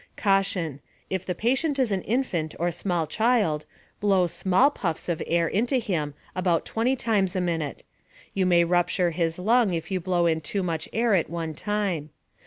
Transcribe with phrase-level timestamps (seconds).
[0.17, 0.79] Caution:
[1.11, 3.67] If the patient is an infant or small child,
[3.99, 7.83] blow small puffs of air into him about 20 times a minute.
[8.33, 12.09] You may rupture his lung if you blow in too much air at one time.